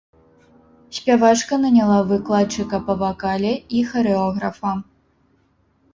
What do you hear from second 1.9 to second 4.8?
выкладчыка па вакале і харэографа.